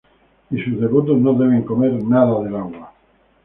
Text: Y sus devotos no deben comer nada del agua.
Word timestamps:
Y 0.49 0.57
sus 0.63 0.79
devotos 0.81 1.15
no 1.19 1.35
deben 1.35 1.61
comer 1.61 1.91
nada 2.03 2.41
del 2.43 2.55
agua. 2.55 2.91